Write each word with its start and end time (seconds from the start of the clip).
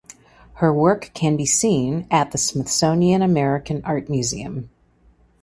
Her 0.55 0.73
work 0.73 1.11
can 1.13 1.37
be 1.37 1.45
seen 1.45 2.07
at 2.09 2.31
the 2.31 2.39
Smithsonian 2.39 3.21
American 3.21 3.83
Art 3.85 4.09
Museum. 4.09 4.71